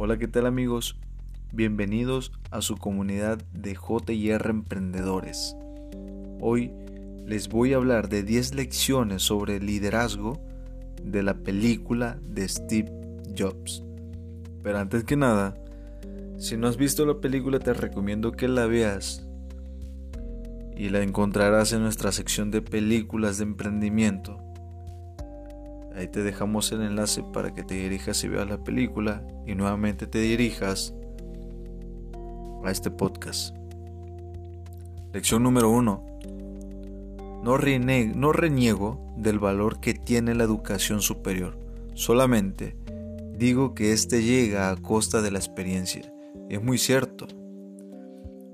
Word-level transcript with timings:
Hola, 0.00 0.16
¿qué 0.16 0.28
tal 0.28 0.46
amigos? 0.46 0.94
Bienvenidos 1.52 2.30
a 2.52 2.62
su 2.62 2.76
comunidad 2.76 3.42
de 3.52 3.74
JR 3.74 4.48
Emprendedores. 4.48 5.56
Hoy 6.40 6.70
les 7.26 7.48
voy 7.48 7.72
a 7.72 7.78
hablar 7.78 8.08
de 8.08 8.22
10 8.22 8.54
lecciones 8.54 9.24
sobre 9.24 9.58
liderazgo 9.58 10.40
de 11.02 11.24
la 11.24 11.34
película 11.34 12.16
de 12.22 12.48
Steve 12.48 12.92
Jobs. 13.36 13.82
Pero 14.62 14.78
antes 14.78 15.02
que 15.02 15.16
nada, 15.16 15.56
si 16.38 16.56
no 16.56 16.68
has 16.68 16.76
visto 16.76 17.04
la 17.04 17.20
película 17.20 17.58
te 17.58 17.74
recomiendo 17.74 18.30
que 18.30 18.46
la 18.46 18.66
veas 18.66 19.28
y 20.76 20.90
la 20.90 21.02
encontrarás 21.02 21.72
en 21.72 21.82
nuestra 21.82 22.12
sección 22.12 22.52
de 22.52 22.62
películas 22.62 23.38
de 23.38 23.44
emprendimiento. 23.46 24.47
Ahí 25.98 26.06
te 26.06 26.22
dejamos 26.22 26.70
el 26.70 26.82
enlace 26.82 27.24
para 27.24 27.52
que 27.52 27.64
te 27.64 27.74
dirijas 27.74 28.22
y 28.22 28.28
veas 28.28 28.48
la 28.48 28.62
película 28.62 29.26
y 29.48 29.56
nuevamente 29.56 30.06
te 30.06 30.20
dirijas 30.20 30.94
a 32.64 32.70
este 32.70 32.92
podcast. 32.92 33.56
Lección 35.12 35.42
número 35.42 35.70
1. 35.70 36.04
No, 37.42 37.58
no 38.14 38.32
reniego 38.32 39.12
del 39.16 39.40
valor 39.40 39.80
que 39.80 39.92
tiene 39.92 40.36
la 40.36 40.44
educación 40.44 41.00
superior. 41.02 41.58
Solamente 41.94 42.76
digo 43.36 43.74
que 43.74 43.92
éste 43.92 44.22
llega 44.22 44.70
a 44.70 44.76
costa 44.76 45.20
de 45.20 45.32
la 45.32 45.40
experiencia. 45.40 46.12
Es 46.48 46.62
muy 46.62 46.78
cierto. 46.78 47.26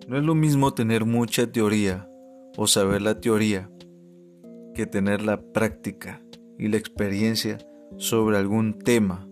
No 0.08 0.16
es 0.16 0.24
lo 0.24 0.34
mismo 0.34 0.72
tener 0.72 1.04
mucha 1.04 1.52
teoría 1.52 2.08
o 2.56 2.66
saber 2.66 3.02
la 3.02 3.20
teoría 3.20 3.70
que 4.74 4.86
tener 4.86 5.20
la 5.20 5.42
práctica 5.42 6.23
y 6.58 6.68
la 6.68 6.76
experiencia 6.76 7.58
sobre 7.96 8.36
algún 8.36 8.78
tema 8.78 9.28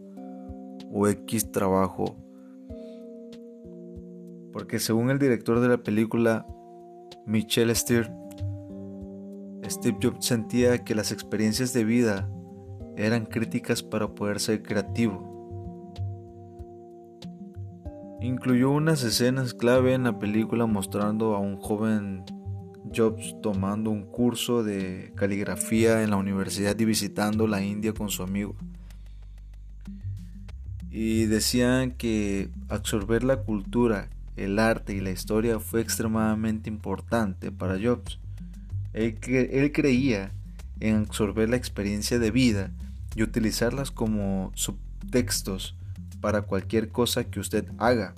o 0.92 1.08
X 1.08 1.50
trabajo. 1.50 2.16
Porque 4.52 4.78
según 4.78 5.10
el 5.10 5.18
director 5.18 5.60
de 5.60 5.68
la 5.68 5.78
película, 5.78 6.46
Michel 7.26 7.74
Stier, 7.74 8.12
Steve 9.64 9.98
Jobs 10.02 10.26
sentía 10.26 10.84
que 10.84 10.94
las 10.94 11.12
experiencias 11.12 11.72
de 11.72 11.84
vida 11.84 12.28
eran 12.96 13.24
críticas 13.24 13.82
para 13.82 14.14
poder 14.14 14.40
ser 14.40 14.62
creativo. 14.62 15.30
Incluyó 18.20 18.70
unas 18.70 19.02
escenas 19.02 19.54
clave 19.54 19.94
en 19.94 20.04
la 20.04 20.18
película 20.18 20.66
mostrando 20.66 21.34
a 21.34 21.40
un 21.40 21.56
joven 21.56 22.24
Jobs 22.94 23.34
tomando 23.42 23.90
un 23.90 24.02
curso 24.02 24.62
de 24.62 25.12
caligrafía 25.16 26.02
en 26.02 26.10
la 26.10 26.16
universidad 26.16 26.78
y 26.78 26.84
visitando 26.84 27.46
la 27.46 27.62
India 27.62 27.92
con 27.92 28.10
su 28.10 28.22
amigo. 28.22 28.54
Y 30.90 31.24
decían 31.24 31.92
que 31.92 32.50
absorber 32.68 33.24
la 33.24 33.38
cultura, 33.38 34.10
el 34.36 34.58
arte 34.58 34.94
y 34.94 35.00
la 35.00 35.10
historia 35.10 35.58
fue 35.58 35.80
extremadamente 35.80 36.68
importante 36.68 37.50
para 37.50 37.78
Jobs. 37.82 38.18
Él, 38.92 39.18
él 39.26 39.72
creía 39.72 40.32
en 40.80 40.96
absorber 40.96 41.48
la 41.48 41.56
experiencia 41.56 42.18
de 42.18 42.30
vida 42.30 42.70
y 43.14 43.22
utilizarlas 43.22 43.90
como 43.90 44.52
subtextos 44.54 45.76
para 46.20 46.42
cualquier 46.42 46.90
cosa 46.90 47.24
que 47.24 47.40
usted 47.40 47.66
haga 47.78 48.14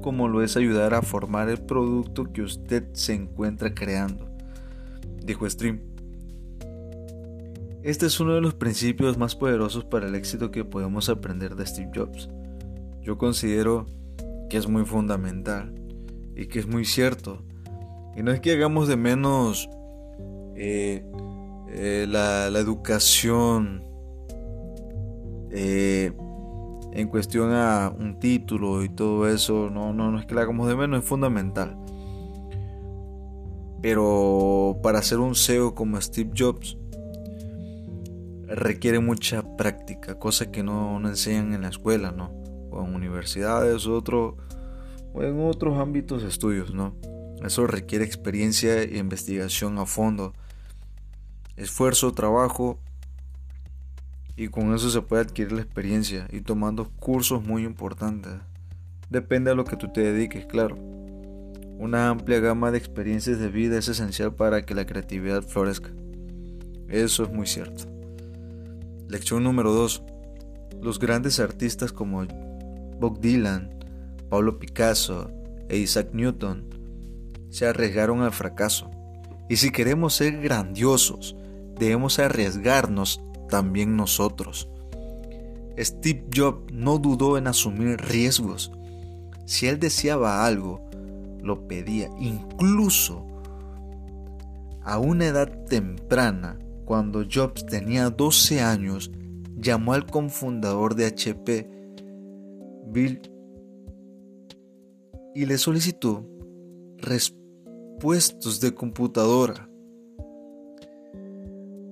como 0.00 0.28
lo 0.28 0.42
es 0.42 0.56
ayudar 0.56 0.94
a 0.94 1.02
formar 1.02 1.48
el 1.48 1.58
producto 1.58 2.32
que 2.32 2.42
usted 2.42 2.88
se 2.92 3.14
encuentra 3.14 3.74
creando, 3.74 4.28
dijo 5.22 5.48
Stream. 5.48 5.80
Este 7.82 8.06
es 8.06 8.18
uno 8.20 8.34
de 8.34 8.40
los 8.40 8.54
principios 8.54 9.16
más 9.16 9.36
poderosos 9.36 9.84
para 9.84 10.08
el 10.08 10.14
éxito 10.14 10.50
que 10.50 10.64
podemos 10.64 11.08
aprender 11.08 11.54
de 11.54 11.64
Steve 11.64 11.90
Jobs. 11.94 12.28
Yo 13.02 13.16
considero 13.16 13.86
que 14.50 14.56
es 14.56 14.68
muy 14.68 14.84
fundamental 14.84 15.74
y 16.34 16.46
que 16.46 16.58
es 16.58 16.66
muy 16.66 16.84
cierto. 16.84 17.42
Y 18.16 18.22
no 18.22 18.32
es 18.32 18.40
que 18.40 18.52
hagamos 18.52 18.88
de 18.88 18.96
menos 18.96 19.68
eh, 20.56 21.04
eh, 21.70 22.06
la, 22.08 22.48
educación 22.58 23.84
eh, 25.50 26.12
en 26.92 27.08
cuestión 27.08 27.52
a 27.52 27.92
un 27.96 28.18
título 28.18 28.82
y 28.82 28.88
todo 28.88 29.28
eso, 29.28 29.70
no, 29.70 29.92
no, 29.92 30.18
es 30.18 30.26
que 30.26 30.34
la 30.34 30.42
hagamos 30.42 30.68
de 30.68 30.76
menos, 30.76 31.02
es 31.02 31.08
fundamental. 31.08 31.76
Pero 33.82 34.78
para 34.82 35.02
ser 35.02 35.18
un 35.18 35.34
CEO 35.34 35.74
como 35.74 36.00
Steve 36.00 36.30
Jobs 36.36 36.76
requiere 38.46 38.98
mucha 38.98 39.56
práctica, 39.56 40.18
cosa 40.18 40.50
que 40.50 40.62
no, 40.62 40.98
enseñan 41.06 41.52
en 41.54 41.62
la 41.62 41.68
escuela, 41.68 42.10
¿no? 42.10 42.30
O 42.70 42.84
en 42.84 42.94
universidades 42.94 43.86
o 43.86 44.02
en 45.22 45.40
otros 45.40 45.78
ámbitos 45.78 46.22
de 46.22 46.28
estudios, 46.28 46.74
¿no? 46.74 46.96
Eso 47.44 47.66
requiere 47.66 48.04
experiencia 48.04 48.82
e 48.82 48.98
investigación 48.98 49.78
a 49.78 49.86
fondo, 49.86 50.32
esfuerzo, 51.56 52.12
trabajo 52.12 52.80
y 54.38 54.48
con 54.48 54.72
eso 54.72 54.88
se 54.88 55.02
puede 55.02 55.22
adquirir 55.22 55.50
la 55.50 55.62
experiencia 55.62 56.28
y 56.30 56.42
tomando 56.42 56.88
cursos 56.88 57.44
muy 57.44 57.64
importantes. 57.64 58.34
Depende 59.10 59.50
a 59.50 59.54
lo 59.54 59.64
que 59.64 59.74
tú 59.74 59.88
te 59.92 60.00
dediques, 60.00 60.46
claro. 60.46 60.76
Una 61.76 62.08
amplia 62.08 62.38
gama 62.38 62.70
de 62.70 62.78
experiencias 62.78 63.40
de 63.40 63.48
vida 63.48 63.76
es 63.76 63.88
esencial 63.88 64.32
para 64.32 64.64
que 64.64 64.76
la 64.76 64.86
creatividad 64.86 65.42
florezca. 65.42 65.90
Eso 66.88 67.24
es 67.24 67.32
muy 67.32 67.48
cierto. 67.48 67.86
Lección 69.08 69.42
número 69.42 69.72
2. 69.72 70.04
Los 70.82 71.00
grandes 71.00 71.40
artistas 71.40 71.90
como 71.90 72.24
Bob 73.00 73.18
Dylan, 73.18 73.70
Pablo 74.30 74.60
Picasso 74.60 75.32
e 75.68 75.78
Isaac 75.78 76.10
Newton 76.12 76.64
se 77.50 77.66
arriesgaron 77.66 78.22
al 78.22 78.32
fracaso. 78.32 78.88
Y 79.48 79.56
si 79.56 79.72
queremos 79.72 80.14
ser 80.14 80.40
grandiosos, 80.40 81.34
debemos 81.76 82.20
arriesgarnos 82.20 83.20
también 83.48 83.96
nosotros. 83.96 84.68
Steve 85.78 86.26
Jobs 86.34 86.72
no 86.72 86.98
dudó 86.98 87.38
en 87.38 87.46
asumir 87.46 88.00
riesgos. 88.00 88.72
Si 89.46 89.66
él 89.66 89.78
deseaba 89.78 90.44
algo, 90.44 90.80
lo 91.42 91.66
pedía. 91.68 92.10
Incluso 92.18 93.24
a 94.82 94.98
una 94.98 95.26
edad 95.26 95.64
temprana, 95.66 96.58
cuando 96.84 97.24
Jobs 97.30 97.66
tenía 97.66 98.10
12 98.10 98.60
años, 98.60 99.10
llamó 99.56 99.92
al 99.92 100.06
cofundador 100.06 100.94
de 100.94 101.06
HP, 101.06 101.70
Bill, 102.86 103.20
y 105.34 105.46
le 105.46 105.58
solicitó 105.58 106.26
respuestos 106.96 108.60
de 108.60 108.74
computadora. 108.74 109.68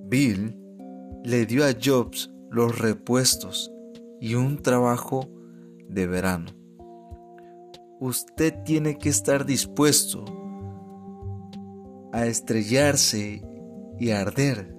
Bill 0.09 0.66
le 1.27 1.45
dio 1.45 1.65
a 1.65 1.73
Jobs 1.73 2.31
los 2.53 2.79
repuestos 2.79 3.73
y 4.21 4.37
un 4.37 4.63
trabajo 4.63 5.29
de 5.89 6.07
verano. 6.07 6.53
Usted 7.99 8.55
tiene 8.65 8.97
que 8.97 9.09
estar 9.09 9.45
dispuesto 9.45 10.25
a 12.13 12.27
estrellarse 12.27 13.45
y 13.99 14.11
a 14.11 14.21
arder. 14.21 14.73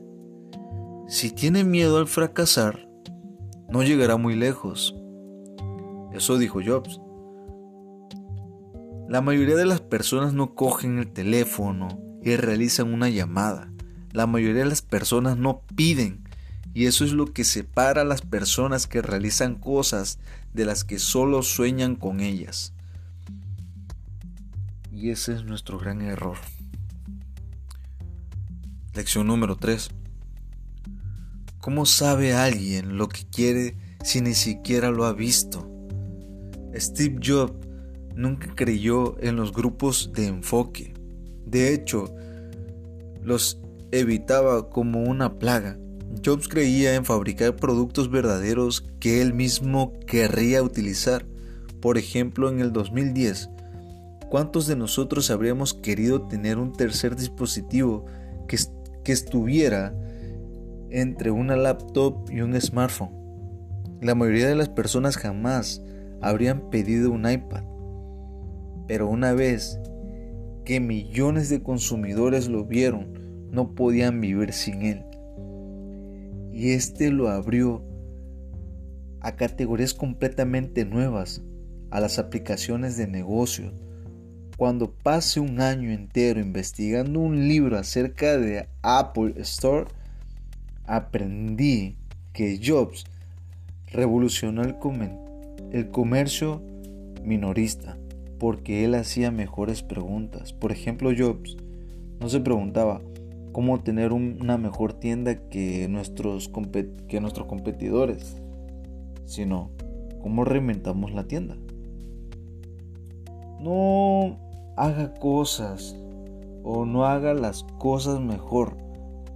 Si 1.09 1.31
tiene 1.31 1.66
miedo 1.66 1.97
al 1.97 2.08
fracasar, 2.08 2.88
no 3.69 3.84
llegará 3.84 4.16
muy 4.16 4.38
lejos. 4.38 4.96
Eso 6.14 6.38
dijo 6.38 6.62
Jobs. 6.66 7.02
La 9.09 9.19
mayoría 9.19 9.58
de 9.58 9.66
las 9.66 9.81
personas 9.81 10.34
no 10.34 10.56
cogen 10.56 11.00
el 11.00 11.12
teléfono 11.12 11.90
y 12.24 12.38
realizan 12.38 12.94
una 12.94 13.09
llamada. 13.09 13.74
La 14.14 14.28
mayoría 14.28 14.64
de 14.64 14.69
las 14.69 14.81
personas 14.81 15.35
no 15.35 15.64
piden 15.75 16.26
y 16.77 16.85
eso 16.85 17.03
es 17.05 17.11
lo 17.11 17.34
que 17.34 17.43
separa 17.43 18.03
a 18.03 18.05
las 18.05 18.22
personas 18.22 18.85
que 18.85 19.02
realizan 19.02 19.55
cosas 19.55 20.19
de 20.53 20.63
las 20.63 20.84
que 20.84 20.99
solo 20.99 21.41
sueñan 21.41 21.96
con 21.96 22.19
ellas. 22.19 22.72
Y 24.91 25.09
ese 25.09 25.34
es 25.34 25.43
nuestro 25.43 25.79
gran 25.79 26.03
error. 26.03 26.37
Lección 28.93 29.25
número 29.25 29.55
3. 29.55 29.90
¿Cómo 31.61 31.87
sabe 31.87 32.35
alguien 32.35 32.99
lo 32.99 33.09
que 33.09 33.25
quiere 33.25 33.75
si 34.03 34.22
ni 34.22 34.35
siquiera 34.35 34.91
lo 34.91 35.05
ha 35.05 35.13
visto? 35.13 35.67
Steve 36.75 37.19
Jobs 37.25 37.55
nunca 38.13 38.53
creyó 38.53 39.19
en 39.19 39.35
los 39.35 39.52
grupos 39.52 40.11
de 40.13 40.28
enfoque. 40.28 40.93
De 41.43 41.73
hecho, 41.73 42.13
los 43.23 43.59
evitaba 43.91 44.69
como 44.69 45.02
una 45.02 45.40
plaga. 45.40 45.79
Jobs 46.23 46.47
creía 46.47 46.96
en 46.96 47.05
fabricar 47.05 47.55
productos 47.55 48.09
verdaderos 48.09 48.85
que 48.99 49.22
él 49.22 49.34
mismo 49.34 49.93
querría 50.05 50.61
utilizar. 50.64 51.25
Por 51.81 51.97
ejemplo, 51.97 52.49
en 52.49 52.59
el 52.59 52.73
2010, 52.73 53.49
¿cuántos 54.29 54.67
de 54.67 54.75
nosotros 54.75 55.31
habríamos 55.31 55.73
querido 55.73 56.28
tener 56.28 56.58
un 56.58 56.73
tercer 56.73 57.16
dispositivo 57.16 58.05
que, 58.47 58.58
que 59.03 59.11
estuviera 59.11 59.93
entre 60.90 61.31
una 61.31 61.55
laptop 61.55 62.29
y 62.31 62.41
un 62.41 62.59
smartphone? 62.59 63.11
La 64.02 64.16
mayoría 64.16 64.47
de 64.47 64.55
las 64.55 64.69
personas 64.69 65.17
jamás 65.17 65.81
habrían 66.22 66.69
pedido 66.69 67.11
un 67.11 67.29
iPad. 67.29 67.64
Pero 68.87 69.09
una 69.09 69.34
vez 69.34 69.79
que 70.66 70.79
millones 70.79 71.49
de 71.49 71.64
consumidores 71.64 72.47
lo 72.47 72.66
vieron, 72.66 73.49
no 73.52 73.73
podían 73.73 74.19
vivir 74.22 74.53
sin 74.53 74.81
él. 74.84 75.06
Y 76.57 76.71
este 76.71 77.11
lo 77.11 77.29
abrió 77.29 77.83
a 79.21 79.35
categorías 79.35 79.93
completamente 79.93 80.85
nuevas, 80.85 81.43
a 81.91 81.99
las 81.99 82.17
aplicaciones 82.17 82.97
de 82.97 83.05
negocio. 83.05 83.71
Cuando 84.57 84.91
pase 84.91 85.39
un 85.39 85.61
año 85.61 85.91
entero 85.91 86.39
investigando 86.39 87.19
un 87.19 87.47
libro 87.47 87.77
acerca 87.77 88.39
de 88.39 88.67
Apple 88.81 89.35
Store, 89.37 89.85
aprendí 90.87 91.95
que 92.33 92.59
Jobs 92.59 93.05
revolucionó 93.91 94.63
el 94.63 94.79
comercio 95.91 96.63
minorista 97.23 97.99
porque 98.39 98.83
él 98.83 98.95
hacía 98.95 99.29
mejores 99.29 99.83
preguntas. 99.83 100.53
Por 100.53 100.71
ejemplo, 100.71 101.11
Jobs 101.15 101.55
no 102.19 102.29
se 102.29 102.39
preguntaba 102.39 102.99
cómo 103.57 103.79
tener 103.79 104.13
una 104.13 104.59
mejor 104.59 104.93
tienda 104.93 105.49
que 105.49 105.87
nuestros, 105.87 106.51
que 107.07 107.19
nuestros 107.19 107.47
competidores, 107.47 108.39
sino 109.25 109.71
cómo 110.21 110.45
reinventamos 110.45 111.11
la 111.11 111.23
tienda. 111.23 111.57
No 113.59 114.37
haga 114.75 115.15
cosas 115.15 115.95
o 116.63 116.85
no 116.85 117.05
haga 117.07 117.33
las 117.33 117.63
cosas 117.79 118.19
mejor, 118.19 118.77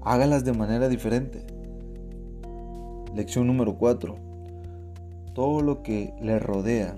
hágalas 0.03 0.45
de 0.45 0.53
manera 0.53 0.87
diferente. 0.87 1.43
Lección 3.15 3.47
número 3.47 3.79
4. 3.79 4.17
Todo 5.33 5.61
lo 5.61 5.81
que 5.81 6.13
le 6.21 6.37
rodea 6.37 6.95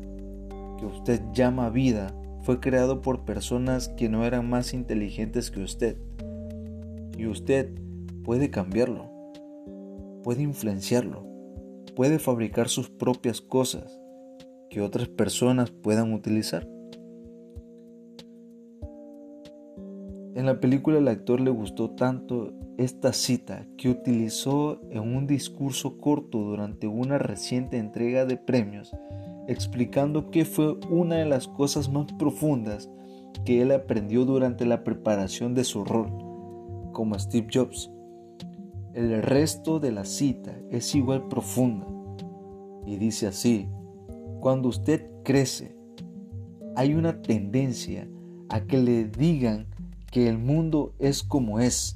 usted 0.85 1.21
llama 1.31 1.69
vida 1.69 2.13
fue 2.41 2.59
creado 2.59 3.01
por 3.01 3.23
personas 3.23 3.87
que 3.87 4.09
no 4.09 4.25
eran 4.25 4.49
más 4.49 4.73
inteligentes 4.73 5.51
que 5.51 5.61
usted. 5.61 5.95
Y 7.17 7.27
usted 7.27 7.73
puede 8.23 8.49
cambiarlo, 8.49 9.09
puede 10.23 10.43
influenciarlo, 10.43 11.25
puede 11.95 12.19
fabricar 12.19 12.69
sus 12.69 12.89
propias 12.89 13.41
cosas 13.41 13.99
que 14.69 14.81
otras 14.81 15.07
personas 15.07 15.71
puedan 15.71 16.13
utilizar. 16.13 16.67
En 20.35 20.47
la 20.47 20.59
película 20.59 20.97
el 20.97 21.07
actor 21.07 21.39
le 21.39 21.51
gustó 21.51 21.91
tanto 21.91 22.53
esta 22.77 23.13
cita 23.13 23.67
que 23.77 23.89
utilizó 23.89 24.81
en 24.89 25.01
un 25.01 25.27
discurso 25.27 25.99
corto 25.99 26.39
durante 26.39 26.87
una 26.87 27.19
reciente 27.19 27.77
entrega 27.77 28.25
de 28.25 28.37
premios 28.37 28.91
explicando 29.47 30.31
que 30.31 30.45
fue 30.45 30.77
una 30.89 31.17
de 31.17 31.25
las 31.25 31.47
cosas 31.47 31.89
más 31.89 32.11
profundas 32.13 32.89
que 33.45 33.61
él 33.61 33.71
aprendió 33.71 34.25
durante 34.25 34.65
la 34.65 34.83
preparación 34.83 35.53
de 35.53 35.63
su 35.63 35.83
rol 35.83 36.32
como 36.93 37.19
Steve 37.19 37.47
Jobs. 37.53 37.91
El 38.93 39.21
resto 39.21 39.79
de 39.79 39.91
la 39.91 40.05
cita 40.05 40.55
es 40.69 40.95
igual 40.95 41.27
profunda 41.27 41.85
y 42.85 42.97
dice 42.97 43.27
así, 43.27 43.67
cuando 44.39 44.69
usted 44.69 45.05
crece, 45.23 45.75
hay 46.75 46.93
una 46.93 47.21
tendencia 47.21 48.07
a 48.49 48.61
que 48.61 48.77
le 48.77 49.05
digan 49.05 49.67
que 50.11 50.29
el 50.29 50.37
mundo 50.37 50.93
es 50.99 51.23
como 51.23 51.59
es 51.59 51.95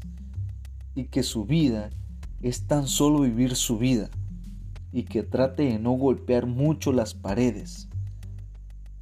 y 0.95 1.05
que 1.05 1.23
su 1.23 1.45
vida 1.45 1.89
es 2.41 2.67
tan 2.67 2.87
solo 2.87 3.21
vivir 3.21 3.55
su 3.55 3.77
vida 3.77 4.09
y 4.91 5.03
que 5.03 5.23
trate 5.23 5.63
de 5.63 5.79
no 5.79 5.91
golpear 5.91 6.47
mucho 6.47 6.91
las 6.91 7.13
paredes. 7.13 7.89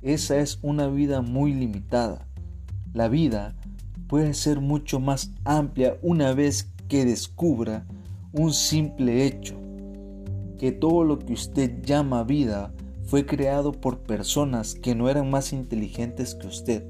Esa 0.01 0.37
es 0.37 0.59
una 0.61 0.87
vida 0.87 1.21
muy 1.21 1.53
limitada. 1.53 2.27
La 2.93 3.07
vida 3.07 3.55
puede 4.07 4.33
ser 4.33 4.59
mucho 4.59 4.99
más 4.99 5.31
amplia 5.43 5.97
una 6.01 6.33
vez 6.33 6.71
que 6.87 7.05
descubra 7.05 7.85
un 8.31 8.53
simple 8.53 9.25
hecho, 9.25 9.55
que 10.57 10.71
todo 10.71 11.03
lo 11.03 11.19
que 11.19 11.33
usted 11.33 11.81
llama 11.83 12.23
vida 12.23 12.73
fue 13.05 13.25
creado 13.25 13.71
por 13.71 13.99
personas 13.99 14.75
que 14.75 14.95
no 14.95 15.09
eran 15.09 15.29
más 15.29 15.53
inteligentes 15.53 16.35
que 16.35 16.47
usted. 16.47 16.83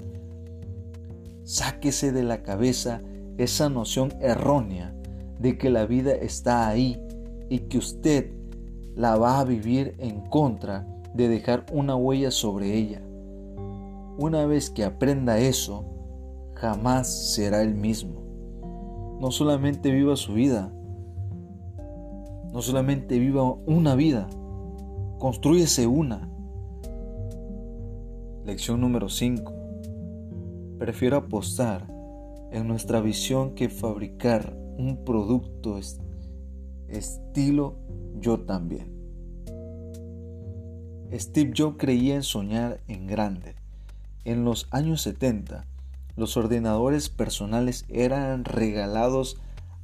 Sáquese 1.43 2.11
de 2.11 2.23
la 2.23 2.41
cabeza 2.41 3.01
esa 3.37 3.69
noción 3.69 4.13
errónea 4.21 4.95
de 5.39 5.57
que 5.57 5.69
la 5.69 5.85
vida 5.85 6.13
está 6.13 6.67
ahí 6.67 6.99
y 7.49 7.59
que 7.59 7.77
usted 7.77 8.31
la 8.95 9.17
va 9.17 9.39
a 9.39 9.45
vivir 9.45 9.95
en 9.99 10.21
contra 10.21 10.87
de 11.13 11.27
dejar 11.27 11.65
una 11.71 11.95
huella 11.95 12.31
sobre 12.31 12.73
ella. 12.73 13.01
Una 14.17 14.45
vez 14.45 14.69
que 14.69 14.85
aprenda 14.85 15.37
eso, 15.37 15.85
jamás 16.55 17.33
será 17.33 17.61
el 17.61 17.75
mismo. 17.75 18.23
No 19.21 19.31
solamente 19.31 19.91
viva 19.91 20.15
su 20.15 20.33
vida, 20.33 20.73
no 22.51 22.61
solamente 22.61 23.19
viva 23.19 23.43
una 23.43 23.95
vida, 23.95 24.27
construyese 25.19 25.87
una. 25.87 26.29
Lección 28.45 28.81
número 28.81 29.09
5. 29.09 29.53
Prefiero 30.79 31.17
apostar 31.17 31.87
en 32.51 32.67
nuestra 32.67 33.01
visión 33.01 33.55
que 33.55 33.69
fabricar 33.69 34.55
un 34.77 35.03
producto 35.03 35.77
estilo 36.87 37.77
yo 38.19 38.41
también. 38.41 38.93
Steve 41.13 41.53
Jobs 41.55 41.77
creía 41.77 42.15
en 42.15 42.23
soñar 42.23 42.79
en 42.87 43.07
grande. 43.07 43.55
En 44.23 44.43
los 44.43 44.67
años 44.71 45.01
70, 45.01 45.65
los 46.15 46.37
ordenadores 46.37 47.09
personales 47.09 47.85
eran 47.89 48.45
regalados 48.45 49.37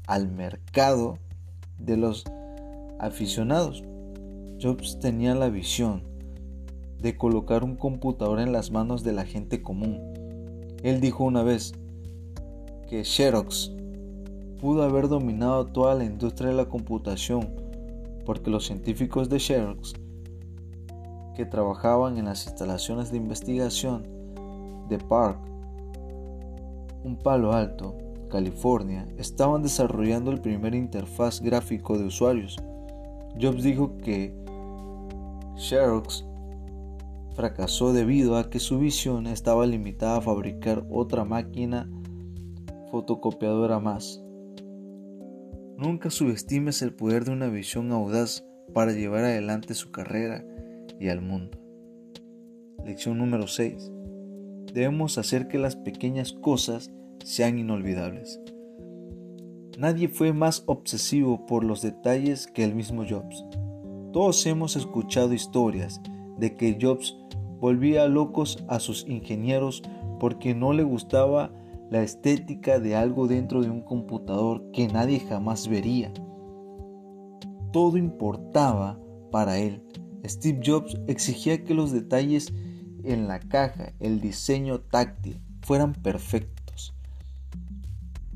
al 0.08 0.30
mercado 0.30 1.18
de 1.78 1.98
los 1.98 2.26
aficionados. 3.00 3.84
Jobs 4.62 5.00
tenía 5.00 5.36
la 5.36 5.50
visión 5.50 6.04
de 7.00 7.18
colocar 7.18 7.64
un 7.64 7.76
computador 7.76 8.40
en 8.40 8.52
las 8.52 8.72
manos 8.72 9.04
de 9.04 9.14
la 9.14 9.26
gente 9.26 9.62
común. 9.62 10.00
Él 10.84 11.02
dijo 11.02 11.24
una 11.24 11.44
vez 11.44 11.74
que 12.88 13.04
Xerox 13.04 13.72
pudo 14.60 14.84
haber 14.84 15.08
dominado 15.08 15.66
toda 15.66 15.96
la 15.96 16.06
industria 16.06 16.50
de 16.50 16.56
la 16.56 16.70
computación 16.70 17.50
porque 18.26 18.52
los 18.52 18.66
científicos 18.66 19.30
de 19.30 19.40
Xerox 19.40 19.94
que 21.36 21.46
trabajaban 21.46 22.18
en 22.18 22.26
las 22.26 22.46
instalaciones 22.46 23.12
de 23.12 23.18
investigación 23.18 24.04
de 24.90 25.00
Park, 25.00 25.40
un 27.04 27.18
palo 27.18 27.54
alto, 27.54 27.98
California, 28.30 29.08
estaban 29.18 29.62
desarrollando 29.62 30.32
el 30.32 30.42
primer 30.42 30.76
interfaz 30.76 31.42
gráfico 31.42 31.98
de 31.98 32.06
usuarios. 32.06 32.58
Jobs 33.40 33.64
dijo 33.64 33.98
que 33.98 34.34
Xerox 35.58 36.26
fracasó 37.36 37.94
debido 37.94 38.38
a 38.38 38.50
que 38.50 38.60
su 38.60 38.80
visión 38.80 39.28
estaba 39.28 39.66
limitada 39.66 40.18
a 40.18 40.22
fabricar 40.22 40.86
otra 40.90 41.26
máquina 41.26 41.90
fotocopiadora 42.92 43.80
más. 43.80 44.22
Nunca 45.78 46.10
subestimes 46.10 46.82
el 46.82 46.94
poder 46.94 47.26
de 47.26 47.32
una 47.32 47.48
visión 47.48 47.92
audaz 47.92 48.46
para 48.74 48.92
llevar 48.92 49.24
adelante 49.24 49.74
su 49.74 49.92
carrera 49.92 50.46
y 51.00 51.10
al 51.10 51.22
mundo. 51.22 51.58
Lección 52.86 53.18
número 53.18 53.48
6. 53.48 53.92
Debemos 54.74 55.18
hacer 55.18 55.48
que 55.48 55.58
las 55.58 55.76
pequeñas 55.76 56.32
cosas 56.32 56.92
sean 57.24 57.60
inolvidables. 57.60 58.40
Nadie 59.78 60.08
fue 60.08 60.32
más 60.34 60.64
obsesivo 60.68 61.46
por 61.46 61.64
los 61.64 61.82
detalles 61.82 62.48
que 62.48 62.64
el 62.64 62.76
mismo 62.76 63.04
Jobs. 63.08 63.46
Todos 64.14 64.46
hemos 64.46 64.76
escuchado 64.76 65.34
historias 65.34 66.02
de 66.38 66.56
que 66.56 66.78
Jobs 66.80 67.18
volvía 67.60 68.08
locos 68.08 68.64
a 68.68 68.80
sus 68.80 69.08
ingenieros 69.08 69.82
porque 70.20 70.54
no 70.54 70.74
le 70.74 70.84
gustaba 70.84 71.52
la 71.90 72.04
estética 72.04 72.80
de 72.80 72.96
algo 72.96 73.28
dentro 73.28 73.62
de 73.62 73.70
un 73.70 73.82
computador 73.82 74.64
que 74.72 74.88
nadie 74.88 75.20
jamás 75.20 75.68
vería. 75.68 76.14
Todo 77.74 77.98
importaba 77.98 79.00
para 79.32 79.58
él. 79.58 79.82
Steve 80.26 80.62
Jobs 80.66 80.98
exigía 81.08 81.64
que 81.64 81.74
los 81.74 81.92
detalles 81.92 82.54
en 83.06 83.28
la 83.28 83.40
caja, 83.40 83.94
el 84.00 84.22
diseño 84.22 84.80
táctil, 84.80 85.40
fueran 85.62 85.94
perfectos. 85.94 86.94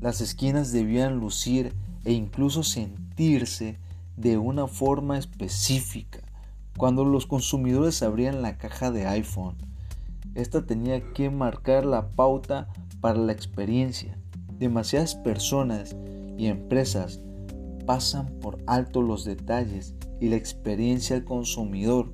Las 0.00 0.20
esquinas 0.20 0.72
debían 0.72 1.18
lucir 1.18 1.74
e 2.04 2.12
incluso 2.12 2.62
sentirse 2.62 3.78
de 4.16 4.38
una 4.38 4.66
forma 4.66 5.18
específica. 5.18 6.20
Cuando 6.76 7.04
los 7.04 7.26
consumidores 7.26 8.02
abrían 8.02 8.42
la 8.42 8.58
caja 8.58 8.90
de 8.90 9.06
iPhone, 9.06 9.56
esta 10.34 10.66
tenía 10.66 11.12
que 11.12 11.30
marcar 11.30 11.86
la 11.86 12.10
pauta 12.10 12.68
para 13.00 13.18
la 13.18 13.32
experiencia. 13.32 14.18
Demasiadas 14.58 15.14
personas 15.14 15.96
y 16.36 16.46
empresas 16.46 17.20
pasan 17.86 18.26
por 18.40 18.58
alto 18.66 19.00
los 19.00 19.24
detalles 19.24 19.94
y 20.20 20.28
la 20.28 20.36
experiencia 20.36 21.16
al 21.16 21.24
consumidor 21.24 22.12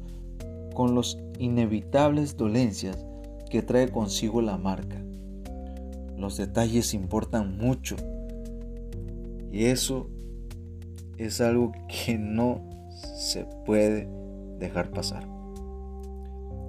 con 0.73 0.95
las 0.95 1.19
inevitables 1.38 2.37
dolencias 2.37 3.05
que 3.50 3.62
trae 3.62 3.91
consigo 3.91 4.41
la 4.41 4.57
marca. 4.57 5.02
Los 6.17 6.37
detalles 6.37 6.95
importan 6.95 7.57
mucho 7.57 7.97
y 9.50 9.67
eso 9.67 10.09
es 11.19 11.41
algo 11.41 11.73
que 11.88 12.17
no 12.19 12.62
se 13.17 13.45
puede 13.67 14.09
dejar 14.59 14.91
pasar. 14.91 15.29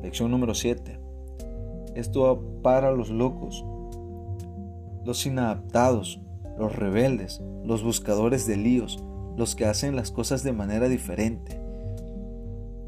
Lección 0.02 0.32
número 0.32 0.54
7. 0.54 1.00
Esto 1.96 2.60
para 2.62 2.92
los 2.92 3.10
locos, 3.10 3.64
los 5.06 5.26
inadaptados, 5.26 6.20
los 6.58 6.76
rebeldes, 6.76 7.42
los 7.64 7.84
buscadores 7.84 8.46
de 8.46 8.58
líos, 8.58 9.04
los 9.38 9.56
que 9.56 9.66
hacen 9.66 9.96
las 9.96 10.12
cosas 10.12 10.44
de 10.44 10.54
manera 10.54 10.90
diferente, 10.90 11.63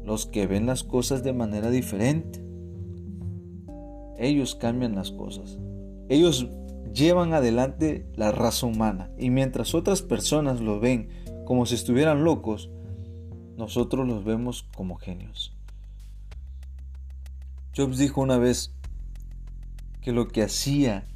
los 0.06 0.26
que 0.26 0.46
ven 0.46 0.66
las 0.66 0.84
cosas 0.84 1.24
de 1.24 1.32
manera 1.32 1.68
diferente. 1.68 2.40
Ellos 4.18 4.54
cambian 4.54 4.94
las 4.94 5.10
cosas. 5.10 5.58
Ellos 6.08 6.48
llevan 6.94 7.34
adelante 7.34 8.06
la 8.14 8.30
raza 8.30 8.66
humana 8.66 9.10
y 9.18 9.30
mientras 9.30 9.74
otras 9.74 10.02
personas 10.02 10.60
lo 10.60 10.80
ven 10.80 11.08
como 11.44 11.66
si 11.66 11.74
estuvieran 11.74 12.24
locos, 12.24 12.70
nosotros 13.56 14.06
los 14.06 14.24
vemos 14.24 14.66
como 14.74 14.96
genios. 14.96 15.54
Jobs 17.76 17.98
dijo 17.98 18.20
una 18.20 18.38
vez 18.38 18.72
que 20.00 20.12
lo 20.12 20.28
que 20.28 20.42
hacía 20.42 21.06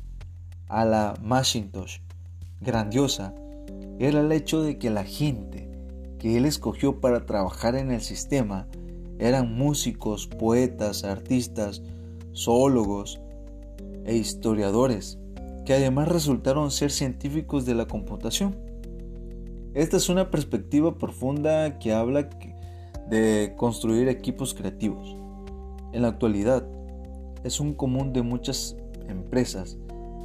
a 0.69 0.85
la 0.85 1.15
Macintosh 1.23 2.01
grandiosa 2.61 3.35
era 3.99 4.21
el 4.21 4.33
hecho 4.33 4.63
de 4.63 4.79
que 4.79 4.91
la 4.91 5.05
gente 5.05 5.71
que 6.19 6.37
él 6.37 6.45
escogió 6.45 7.01
para 7.01 7.25
trabajar 7.25 7.77
en 7.77 7.91
el 7.91 8.03
sistema 8.03 8.67
eran 9.21 9.55
músicos, 9.55 10.27
poetas, 10.27 11.05
artistas, 11.05 11.83
zoólogos 12.35 13.21
e 14.05 14.17
historiadores, 14.17 15.19
que 15.65 15.75
además 15.75 16.09
resultaron 16.09 16.71
ser 16.71 16.91
científicos 16.91 17.67
de 17.67 17.75
la 17.75 17.87
computación. 17.87 18.57
Esta 19.75 19.99
es 19.99 20.09
una 20.09 20.31
perspectiva 20.31 20.99
profunda 20.99 21.79
que 21.79 21.93
habla 21.93 22.29
de 23.09 23.55
construir 23.57 24.09
equipos 24.09 24.55
creativos. 24.55 25.15
En 25.93 26.03
la 26.03 26.09
actualidad, 26.09 26.67
es 27.45 27.61
un 27.61 27.75
común 27.75 28.13
de 28.13 28.23
muchas 28.23 28.77
empresas 29.09 29.79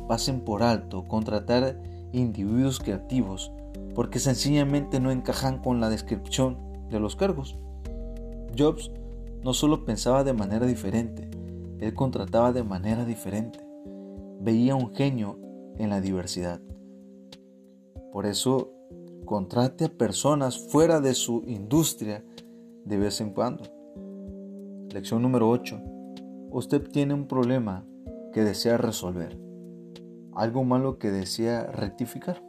pasen 0.08 0.42
por 0.42 0.64
alto 0.64 1.04
contratar 1.08 1.82
individuos 2.14 2.80
creativos 2.80 3.52
porque 3.94 4.20
sencillamente 4.20 5.00
no 5.00 5.12
encajan 5.12 5.60
con 5.60 5.80
la 5.80 5.90
descripción 5.90 6.58
de 6.90 7.00
los 7.00 7.16
cargos. 7.16 7.58
Jobs 8.58 8.92
no 9.44 9.54
solo 9.54 9.86
pensaba 9.86 10.24
de 10.24 10.34
manera 10.34 10.66
diferente, 10.66 11.30
él 11.80 11.94
contrataba 11.94 12.52
de 12.52 12.64
manera 12.64 13.06
diferente. 13.06 13.60
Veía 14.42 14.76
un 14.76 14.94
genio 14.94 15.38
en 15.78 15.90
la 15.90 16.02
diversidad. 16.02 16.62
Por 18.12 18.26
eso, 18.26 18.72
contrate 19.26 19.86
a 19.86 19.90
personas 19.90 20.58
fuera 20.70 21.02
de 21.02 21.14
su 21.14 21.44
industria 21.46 22.24
de 22.86 22.98
vez 22.98 23.22
en 23.22 23.32
cuando. 23.32 23.64
Lección 24.94 25.22
número 25.22 25.50
8. 25.50 25.82
Usted 26.52 26.88
tiene 26.90 27.14
un 27.14 27.28
problema 27.28 27.86
que 28.34 28.44
desea 28.44 28.78
resolver 28.78 29.46
algo 30.36 30.66
malo 30.66 31.00
que 31.00 31.12
desea 31.12 31.64
rectificar. 31.68 32.42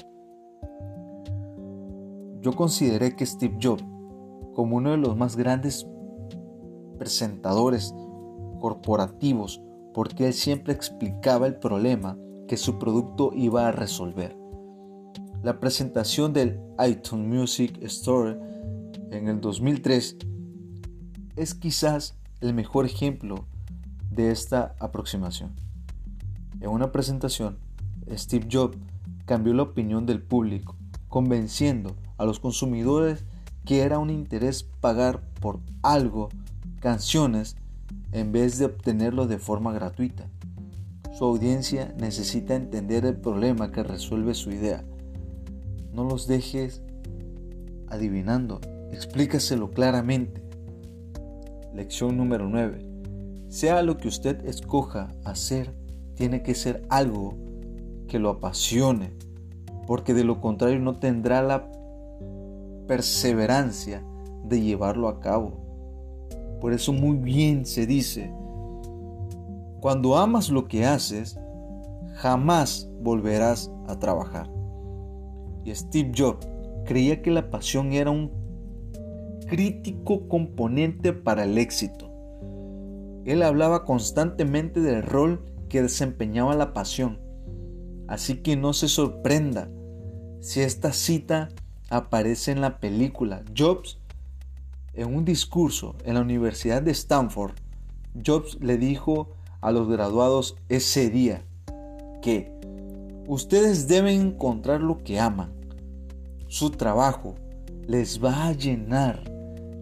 Yo 2.40 2.52
consideré 2.54 3.16
que 3.16 3.25
Steve 3.25 3.56
Jobs, 3.62 3.84
como 4.54 4.76
uno 4.76 4.90
de 4.90 4.96
los 4.96 5.16
más 5.16 5.36
grandes 5.36 5.86
presentadores 7.06 7.94
corporativos, 8.60 9.62
porque 9.94 10.26
él 10.26 10.32
siempre 10.32 10.72
explicaba 10.72 11.46
el 11.46 11.54
problema 11.54 12.18
que 12.48 12.56
su 12.56 12.80
producto 12.80 13.30
iba 13.32 13.68
a 13.68 13.70
resolver. 13.70 14.36
La 15.44 15.60
presentación 15.60 16.32
del 16.32 16.60
iTunes 16.84 17.28
Music 17.28 17.78
Store 17.82 18.36
en 19.12 19.28
el 19.28 19.40
2003 19.40 20.16
es 21.36 21.54
quizás 21.54 22.18
el 22.40 22.54
mejor 22.54 22.86
ejemplo 22.86 23.46
de 24.10 24.32
esta 24.32 24.75
aproximación. 24.80 25.54
En 26.60 26.70
una 26.70 26.90
presentación, 26.90 27.58
Steve 28.10 28.48
Jobs 28.50 28.78
cambió 29.26 29.54
la 29.54 29.62
opinión 29.62 30.06
del 30.06 30.22
público, 30.22 30.75
convenciendo 31.08 31.94
a 32.18 32.25
los 32.25 32.40
consumidores 32.40 33.25
que 33.64 33.82
era 33.82 34.00
un 34.00 34.10
interés 34.10 34.64
pagar 34.80 35.22
por 35.40 35.60
algo, 35.84 36.30
canciones, 36.87 37.57
en 38.12 38.31
vez 38.31 38.59
de 38.59 38.66
obtenerlo 38.66 39.26
de 39.26 39.38
forma 39.38 39.73
gratuita. 39.73 40.28
Su 41.19 41.25
audiencia 41.25 41.93
necesita 41.99 42.55
entender 42.55 43.05
el 43.05 43.16
problema 43.16 43.73
que 43.73 43.83
resuelve 43.83 44.35
su 44.35 44.52
idea. 44.52 44.85
No 45.93 46.05
los 46.05 46.28
dejes 46.28 46.83
adivinando, 47.88 48.61
explícaselo 48.93 49.73
claramente. 49.73 50.45
Lección 51.75 52.16
número 52.16 52.49
9. 52.49 52.87
Sea 53.49 53.83
lo 53.83 53.97
que 53.97 54.07
usted 54.07 54.47
escoja 54.47 55.09
hacer, 55.25 55.75
tiene 56.14 56.45
que 56.45 56.55
ser 56.55 56.87
algo 56.88 57.35
que 58.07 58.21
lo 58.21 58.31
apasione, 58.31 59.12
porque 59.88 60.14
de 60.14 60.23
lo 60.23 60.40
contrario 60.40 60.78
no 60.78 61.00
tendrá 61.00 61.43
la 61.43 61.69
perseverancia 62.87 64.05
de 64.45 64.61
llevarlo 64.61 65.09
a 65.09 65.19
cabo. 65.19 65.65
Por 66.60 66.72
eso 66.72 66.92
muy 66.92 67.16
bien 67.16 67.66
se 67.66 67.86
dice, 67.86 68.32
cuando 69.80 70.16
amas 70.16 70.50
lo 70.50 70.68
que 70.68 70.84
haces, 70.84 71.38
jamás 72.14 72.88
volverás 73.00 73.70
a 73.86 73.98
trabajar. 73.98 74.50
Y 75.64 75.75
Steve 75.75 76.12
Jobs 76.16 76.46
creía 76.84 77.22
que 77.22 77.30
la 77.30 77.50
pasión 77.50 77.92
era 77.92 78.10
un 78.10 78.30
crítico 79.46 80.28
componente 80.28 81.12
para 81.12 81.44
el 81.44 81.58
éxito. 81.58 82.10
Él 83.25 83.42
hablaba 83.42 83.84
constantemente 83.84 84.80
del 84.80 85.02
rol 85.02 85.44
que 85.68 85.82
desempeñaba 85.82 86.54
la 86.54 86.72
pasión 86.72 87.26
Así 88.08 88.36
que 88.36 88.56
no 88.56 88.72
se 88.72 88.88
sorprenda 88.88 89.68
si 90.40 90.60
esta 90.60 90.92
cita 90.92 91.48
aparece 91.90 92.52
en 92.52 92.60
la 92.60 92.78
película. 92.78 93.44
Jobs, 93.56 93.98
en 94.96 95.14
un 95.14 95.24
discurso 95.24 95.94
en 96.04 96.14
la 96.14 96.20
Universidad 96.20 96.82
de 96.82 96.90
Stanford, 96.90 97.52
Jobs 98.24 98.58
le 98.60 98.78
dijo 98.78 99.28
a 99.60 99.70
los 99.70 99.88
graduados 99.88 100.56
ese 100.68 101.10
día 101.10 101.42
que 102.22 102.50
ustedes 103.26 103.88
deben 103.88 104.20
encontrar 104.20 104.80
lo 104.80 105.02
que 105.04 105.20
aman. 105.20 105.52
Su 106.48 106.70
trabajo 106.70 107.34
les 107.86 108.22
va 108.22 108.46
a 108.46 108.52
llenar 108.52 109.22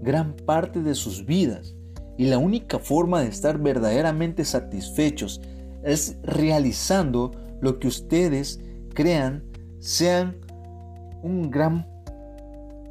gran 0.02 0.34
parte 0.34 0.82
de 0.82 0.94
sus 0.94 1.24
vidas 1.24 1.74
y 2.18 2.26
la 2.26 2.38
única 2.38 2.78
forma 2.78 3.20
de 3.20 3.28
estar 3.28 3.58
verdaderamente 3.58 4.44
satisfechos 4.44 5.40
es 5.84 6.16
realizando 6.22 7.30
lo 7.60 7.78
que 7.78 7.88
ustedes 7.88 8.60
crean 8.94 9.44
sean 9.78 10.36
un 11.22 11.50
gran 11.50 11.86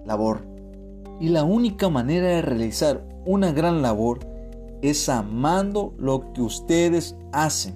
labor. 0.05 0.52
Y 1.19 1.29
la 1.29 1.43
única 1.43 1.89
manera 1.89 2.27
de 2.27 2.41
realizar 2.41 3.07
una 3.25 3.51
gran 3.51 3.81
labor 3.81 4.19
es 4.81 5.07
amando 5.07 5.93
lo 5.97 6.33
que 6.33 6.41
ustedes 6.41 7.15
hacen. 7.31 7.75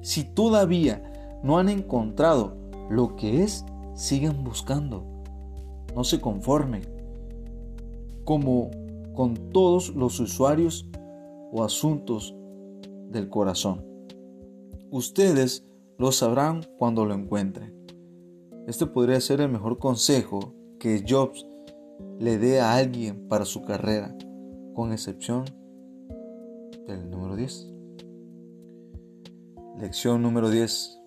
Si 0.00 0.24
todavía 0.24 1.40
no 1.42 1.58
han 1.58 1.68
encontrado 1.68 2.56
lo 2.88 3.16
que 3.16 3.42
es, 3.42 3.64
sigan 3.94 4.42
buscando. 4.42 5.04
No 5.94 6.04
se 6.04 6.20
conformen. 6.20 6.82
Como 8.24 8.70
con 9.14 9.34
todos 9.52 9.94
los 9.94 10.18
usuarios 10.20 10.88
o 11.52 11.62
asuntos 11.62 12.34
del 13.10 13.28
corazón. 13.28 13.84
Ustedes 14.90 15.66
lo 15.98 16.12
sabrán 16.12 16.62
cuando 16.78 17.04
lo 17.04 17.14
encuentren. 17.14 17.74
Este 18.66 18.86
podría 18.86 19.20
ser 19.20 19.40
el 19.40 19.50
mejor 19.50 19.78
consejo 19.78 20.54
que 20.78 21.04
Jobs 21.06 21.46
le 22.20 22.38
dé 22.38 22.60
a 22.60 22.76
alguien 22.76 23.26
para 23.26 23.44
su 23.44 23.62
carrera, 23.62 24.16
con 24.74 24.92
excepción 24.92 25.44
del 26.86 27.10
número 27.10 27.34
10. 27.34 27.72
Lección 29.80 30.22
número 30.22 30.48
10. 30.48 31.00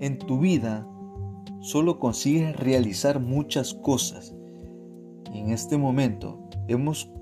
En 0.00 0.18
tu 0.18 0.40
vida 0.40 0.84
solo 1.60 2.00
consigues 2.00 2.56
realizar 2.56 3.20
muchas 3.20 3.74
cosas 3.74 4.34
y 5.32 5.38
en 5.38 5.50
este 5.50 5.78
momento 5.78 6.48
hemos 6.66 7.12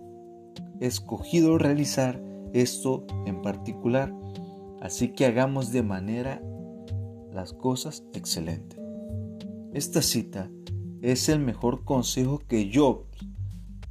escogido 0.80 1.58
realizar 1.58 2.22
esto 2.54 3.04
en 3.26 3.42
particular 3.42 4.14
Así 4.84 5.08
que 5.08 5.24
hagamos 5.24 5.72
de 5.72 5.82
manera 5.82 6.42
las 7.32 7.54
cosas 7.54 8.04
excelente. 8.12 8.76
Esta 9.72 10.02
cita 10.02 10.50
es 11.04 11.28
el 11.28 11.38
mejor 11.38 11.84
consejo 11.84 12.40
que 12.48 12.70
Jobs 12.72 13.04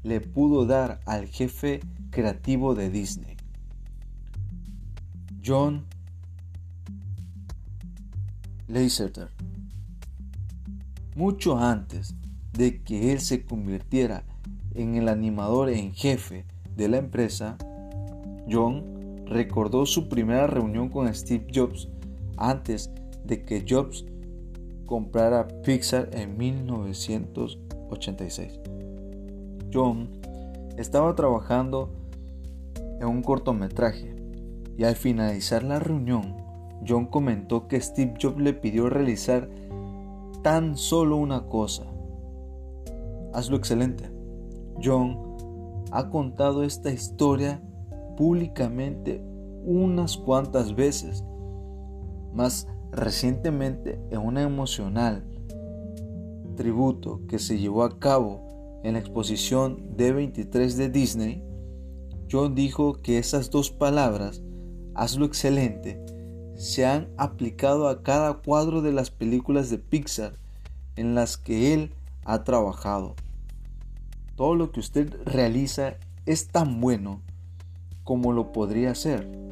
le 0.01 0.20
pudo 0.20 0.65
dar 0.65 1.00
al 1.05 1.27
jefe 1.27 1.79
creativo 2.10 2.74
de 2.74 2.89
Disney. 2.89 3.38
John 5.46 5.86
Lasseter. 8.67 9.29
Mucho 11.15 11.60
antes 11.60 12.15
de 12.51 12.82
que 12.82 13.13
él 13.13 13.22
se 13.22 13.46
convirtiera 13.46 14.24
en 14.74 14.96
el 14.96 15.08
animador 15.08 15.70
en 15.70 15.93
jefe 15.93 16.48
de 16.75 16.88
la 16.88 16.98
empresa, 16.98 17.60
John 18.50 19.27
recordó 19.27 19.86
su 19.86 20.10
primera 20.10 20.48
reunión 20.48 20.89
con 20.89 21.13
Steve 21.13 21.46
Jobs 21.53 21.89
antes 22.38 22.89
de 23.24 23.46
que 23.46 23.63
Jobs 23.70 24.03
comprara 24.93 25.47
Pixar 25.63 26.09
en 26.12 26.38
1986. 26.38 28.59
John 29.73 30.07
estaba 30.77 31.15
trabajando 31.15 31.89
en 33.01 33.07
un 33.07 33.23
cortometraje 33.23 34.15
y 34.77 34.83
al 34.83 34.95
finalizar 34.95 35.63
la 35.63 35.79
reunión, 35.79 36.38
John 36.88 37.07
comentó 37.07 37.67
que 37.67 37.81
Steve 37.81 38.13
Jobs 38.21 38.39
le 38.39 38.53
pidió 38.53 38.88
realizar 38.88 39.50
tan 40.43 40.77
solo 40.77 41.17
una 41.17 41.47
cosa. 41.47 41.85
Hazlo 43.33 43.57
excelente. 43.57 44.12
John 44.79 45.17
ha 45.91 46.12
contado 46.12 46.62
esta 46.62 46.91
historia 46.91 47.63
públicamente 48.15 49.25
unas 49.65 50.17
cuantas 50.17 50.75
veces, 50.75 51.25
más 52.31 52.67
recientemente 52.93 54.00
en 54.12 54.19
una 54.19 54.43
emocional 54.43 55.25
tributo 56.55 57.21
que 57.27 57.39
se 57.39 57.57
llevó 57.57 57.83
a 57.83 58.00
cabo 58.00 58.81
en 58.83 58.93
la 58.93 59.00
exposición 59.00 59.95
D23 59.97 60.75
de 60.75 60.89
Disney, 60.89 61.43
John 62.31 62.55
dijo 62.55 63.01
que 63.01 63.17
esas 63.17 63.50
dos 63.50 63.71
palabras, 63.71 64.41
hazlo 64.93 65.25
excelente, 65.25 66.03
se 66.55 66.85
han 66.85 67.09
aplicado 67.17 67.88
a 67.88 68.03
cada 68.03 68.35
cuadro 68.35 68.81
de 68.81 68.91
las 68.91 69.09
películas 69.09 69.69
de 69.69 69.79
Pixar 69.79 70.38
en 70.95 71.15
las 71.15 71.38
que 71.38 71.73
él 71.73 71.93
ha 72.25 72.43
trabajado. 72.43 73.15
Todo 74.35 74.55
lo 74.55 74.71
que 74.71 74.79
usted 74.79 75.15
realiza 75.25 75.95
es 76.25 76.47
tan 76.47 76.79
bueno 76.79 77.21
como 78.03 78.33
lo 78.33 78.51
podría 78.51 78.91
hacer. 78.91 79.42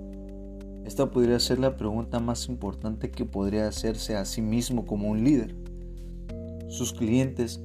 Esta 0.86 1.12
podría 1.12 1.40
ser 1.40 1.60
la 1.60 1.78
pregunta 1.78 2.20
más 2.20 2.50
importante 2.50 3.12
que 3.12 3.26
podría 3.26 3.68
hacerse 3.68 4.16
a 4.16 4.26
sí 4.26 4.42
mismo 4.42 4.86
como 4.86 5.10
un 5.10 5.24
líder. 5.24 5.56
Sus 6.70 6.94
clientes 6.94 7.62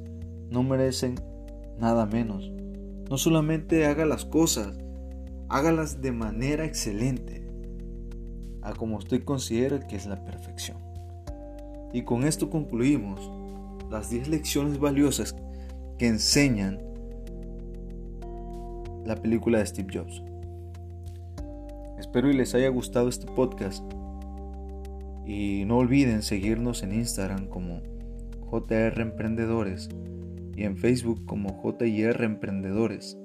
no 0.50 0.62
merecen 0.62 1.14
nada 1.78 2.06
menos. 2.06 2.50
No 3.08 3.18
solamente 3.18 3.86
haga 3.86 4.04
las 4.04 4.24
cosas, 4.24 4.78
hágalas 5.48 6.02
de 6.02 6.12
manera 6.12 6.64
excelente, 6.64 7.48
a 8.62 8.74
como 8.74 8.96
usted 8.96 9.22
considera 9.22 9.80
que 9.80 9.96
es 9.96 10.06
la 10.06 10.24
perfección. 10.24 10.78
Y 11.92 12.02
con 12.02 12.24
esto 12.24 12.50
concluimos 12.50 13.30
las 13.90 14.10
10 14.10 14.28
lecciones 14.28 14.78
valiosas 14.78 15.34
que 15.98 16.08
enseñan 16.08 16.80
la 19.04 19.16
película 19.16 19.58
de 19.58 19.66
Steve 19.66 19.88
Jobs. 19.92 20.22
Espero 22.16 22.32
y 22.32 22.34
les 22.34 22.54
haya 22.54 22.70
gustado 22.70 23.10
este 23.10 23.26
podcast. 23.26 23.84
Y 25.26 25.64
no 25.66 25.76
olviden 25.76 26.22
seguirnos 26.22 26.82
en 26.82 26.94
Instagram 26.94 27.46
como 27.46 27.82
JR 28.40 28.98
Emprendedores 29.02 29.90
y 30.56 30.62
en 30.62 30.78
Facebook 30.78 31.26
como 31.26 31.60
JR 31.60 32.24
Emprendedores. 32.24 33.18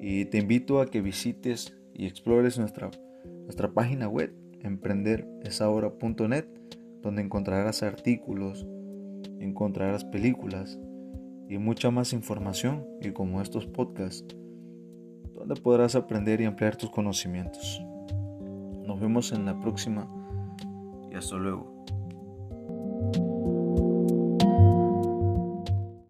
Y 0.00 0.24
te 0.24 0.38
invito 0.38 0.80
a 0.80 0.86
que 0.86 1.02
visites 1.02 1.76
y 1.92 2.06
explores 2.06 2.58
nuestra, 2.58 2.90
nuestra 3.42 3.74
página 3.74 4.08
web 4.08 4.34
emprenderesahora.net 4.62 6.46
donde 7.02 7.20
encontrarás 7.20 7.82
artículos, 7.82 8.66
encontrarás 9.38 10.06
películas 10.06 10.80
y 11.46 11.58
mucha 11.58 11.90
más 11.90 12.14
información 12.14 12.86
y 13.02 13.10
como 13.10 13.42
estos 13.42 13.66
podcasts 13.66 14.34
donde 15.42 15.60
podrás 15.60 15.96
aprender 15.96 16.40
y 16.40 16.44
ampliar 16.44 16.76
tus 16.76 16.90
conocimientos. 16.90 17.82
Nos 18.86 19.00
vemos 19.00 19.32
en 19.32 19.44
la 19.44 19.58
próxima 19.58 20.06
y 21.10 21.16
hasta 21.16 21.34
luego. 21.34 21.84